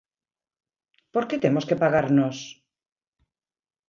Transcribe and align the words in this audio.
Por 1.13 1.23
que 1.29 1.41
temos 1.43 1.67
que 1.69 1.79
pagar 1.83 2.07
nós? 2.17 2.37